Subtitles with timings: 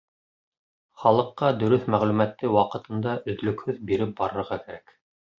[1.01, 4.95] Халыҡҡа дөрөҫ мәғлүмәтте ваҡытында, өҙлөкһөҙ биреп барырға кәрәк.